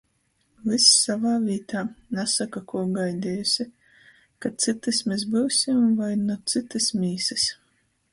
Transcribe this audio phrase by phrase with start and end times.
[0.69, 1.81] Vyss sovā vītā.
[2.19, 3.65] Nasoka, kuo gaidiejuse.
[4.45, 7.47] Ka cytys mes byusim voi nu cytys mīsys.